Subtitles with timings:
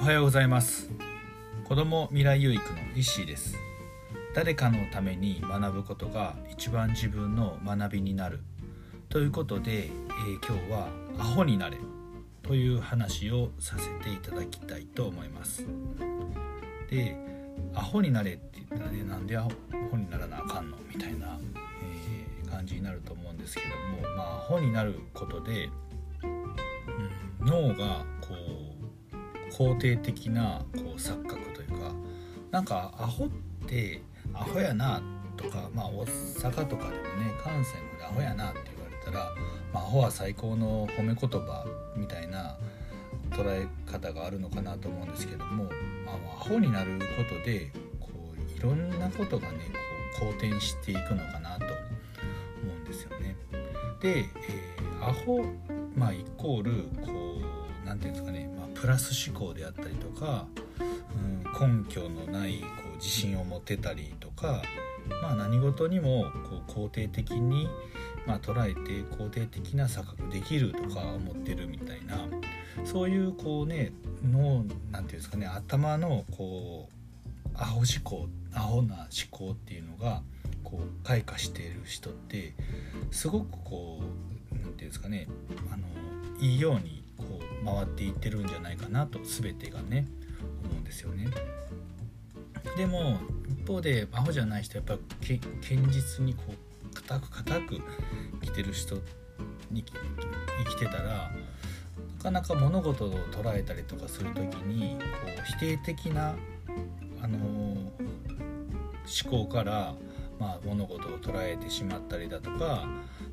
[0.00, 0.90] おはようございます。
[1.68, 3.58] 子供未来有育の石井です。
[4.34, 8.40] 誰かのために学ぶことが一番自分の学びになる。
[9.10, 11.76] ということで、えー、今日はアホになれ。
[12.42, 15.66] という話をさせていただきたいと思います。
[16.88, 17.14] で
[17.74, 19.50] アホになれって言ったらねなんでアホ
[19.98, 21.38] にならなあかんのみたいな、
[21.84, 25.68] えー、感じになると思うんですけどもまあアホになることで、
[26.22, 28.59] うん、脳がこう
[29.50, 31.92] 肯定的なこう錯覚というか
[32.50, 33.28] なんかアホっ
[33.66, 34.02] て
[34.34, 35.02] アホやな
[35.36, 39.32] とかまあ大阪とかでもね関西までアホやなって言われたら、
[39.72, 41.64] まあ、アホは最高の褒め言葉
[41.96, 42.56] みたいな
[43.30, 45.64] 捉え方があるのかなと思うんですけども、
[46.04, 47.70] まあ、アホになることで
[48.00, 49.58] こういろんなことがね
[50.18, 51.74] こう好転していくのかなと思
[52.76, 53.36] うんですよね。
[54.00, 55.44] で、えー、アホ、
[55.94, 56.72] まあ、イコール
[57.04, 57.59] こう
[57.90, 60.46] 何て言うんですかね、まあ、プラス思考であったりとか、
[61.58, 64.62] うん、根拠のないこう自信を持てたりとか、
[65.20, 67.68] まあ、何事にもこう肯定的に、
[68.26, 72.28] まあ、捉えて肯定的な錯覚できるとか思ってるみたいな
[72.84, 80.22] そういうこうね脳なんていうんですかね頭のこうアホ思考アホな思考っていうのが
[80.62, 82.54] こう開花している人って
[83.10, 84.00] すごくこ
[84.52, 85.26] う何て言うんですかね
[85.72, 85.88] あの
[86.38, 86.99] いいように
[87.64, 90.06] 回っていってるんじゃないかなと全てがね
[90.64, 91.28] 思うんですよね。
[92.76, 97.80] でも一方でアホじゃない人はやっぱ堅実にこう固く固く
[98.42, 98.96] 生きてる人
[99.70, 99.84] に
[100.64, 101.30] 生きてたら
[102.18, 105.04] なかなか物事を捉えたりとかする時にこ
[105.38, 106.34] う否定的な、
[107.22, 109.94] あのー、思考から、
[110.38, 112.86] まあ、物事を捉えてしまったりだとか、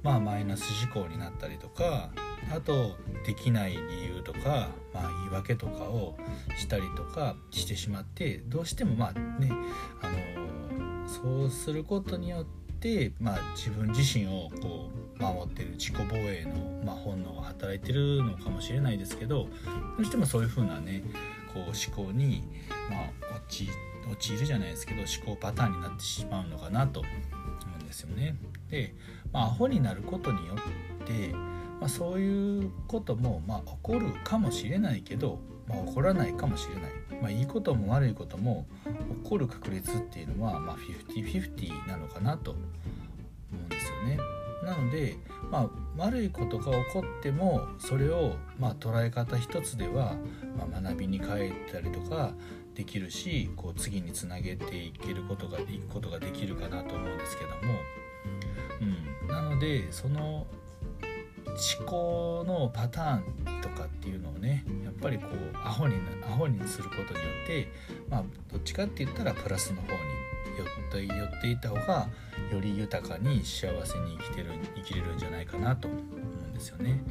[0.04, 2.10] まあ、マイナス思考になったりとか
[2.54, 2.96] あと
[3.26, 3.78] できない理
[4.16, 6.18] 由とか、まあ、言い訳とかを
[6.58, 9.52] したりとかしてしまってどうしてもまあね、
[10.02, 12.46] あの、そうすることによっ
[12.80, 19.50] て、まあ、自分自身をこう守ってる自己防衛の、まあ、本能が働いてるのかもしれないですけどど
[20.00, 21.04] うしてもそういう風なね
[21.54, 22.44] こう思考に、
[22.90, 22.98] ま
[23.36, 23.68] あ、陥
[24.12, 27.10] 陥るじゃないですけど思考パターンになってしまうのかなと思
[27.80, 28.36] うんですよね。
[28.70, 28.94] で、
[29.34, 31.34] まあ、アホになることによって
[31.80, 38.66] まあ、そういうことも、まあ、起こるかもしれないけど、まあ、起こらないかもしれない、まあ、いいことも悪いことも
[39.24, 42.60] 起こる確率っていうのは、まあ、50-50なのかなと思
[43.54, 44.18] うんですよね。
[44.64, 45.18] なので、
[45.52, 50.16] まあ、悪いことが起こってもそれを、まあ、捉え方一つでは、
[50.58, 52.34] まあ、学びに変えたりとか
[52.76, 57.80] できるしこう次につなげていけることがいくことができるかなと思うんですけども、
[59.22, 60.48] うん、なのでその
[61.80, 67.68] 思考のパターンとかっていうのをねやっぱりこうアホにアホにすることによって
[68.10, 69.98] まあどっちかって言ったらプラスの方に
[70.58, 72.08] 寄って寄っていった方が
[72.52, 76.02] より豊かに幸せに生きてる生きれるんじゃないかなと思う
[76.48, 77.02] んですよね。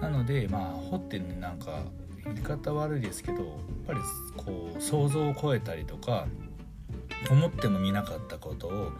[0.00, 1.82] なのでまあアホってねなんか
[2.24, 3.46] 言い方悪いですけどやっ
[3.86, 4.00] ぱり
[4.36, 6.26] こう想像を超えたりとか
[7.30, 8.92] 思ってもみなかったことを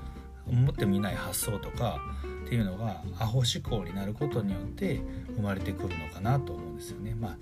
[0.50, 2.00] 思ってもみない発想とか
[2.44, 5.00] っていうのがアホ思考になることによって
[5.36, 7.14] 生まれてくるのかなと思うんですよね。
[7.14, 7.36] まあ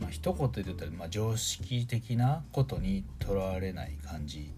[0.00, 4.50] まあ、一言で言ったら、まあ、常識的なことにとらわれない感じ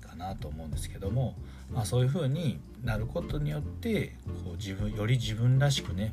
[0.00, 1.36] かなと思うんですけども、
[1.72, 6.12] まあ、そういうふうになることによってこう自分より自分らしくね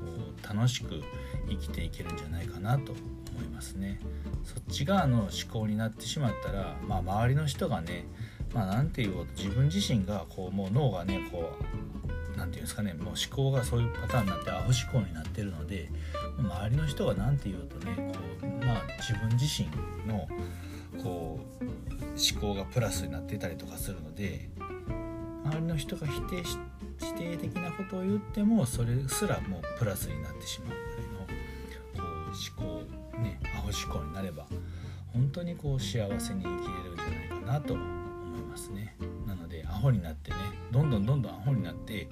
[0.00, 1.02] こう楽しく
[1.48, 4.00] 生きていけるんじゃないかなと思いますね。
[4.44, 8.06] そっち側の思考になってしまったら、まあ、周りの人がね
[8.54, 15.90] まあ何て言おうと自分自身がこうもう脳がねこう何て言うんですかねもう思考がそういうパターンになってアホ思考になってるので
[16.38, 19.68] 周りの人が何て言うとねこうまあ自分自身
[20.06, 20.28] の
[21.02, 24.48] こう思考がプラスになってたりとかするので
[25.44, 26.58] 周りの人が否定し
[26.98, 34.46] 否定的なことを言ってもそれすらもうプラスになってしまうぐらいのこう思考ねアホ思考になれば
[35.12, 38.03] 本当にこう幸せに生きれるんじゃないかなと
[38.34, 38.96] 思いますね。
[39.26, 40.36] なのでアホになってね
[40.70, 42.08] どんどんどんどんアホになって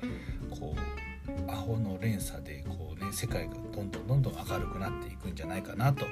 [0.50, 6.06] こうアホの連鎖でこうね世界がどんどんどんどん明るくなっていくんじゃないかなと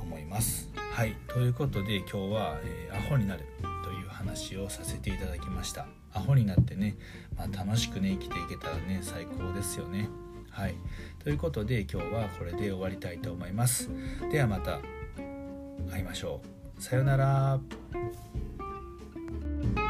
[0.00, 0.70] 思います。
[0.92, 1.16] はい。
[1.28, 3.44] ということで今日は、えー、アホになる
[3.84, 5.86] という話をさせていただきました。
[6.12, 6.96] アホになってね、
[7.36, 10.08] まあ、楽しくね生きていけたらね最高ですよね。
[10.50, 10.74] はい。
[11.22, 13.90] ということで今日はこれで終わりたいと思います。
[14.30, 14.80] ではまた
[15.90, 16.40] 会いましょ
[16.78, 16.82] う。
[16.82, 17.60] さようなら。
[19.42, 19.85] Thank you.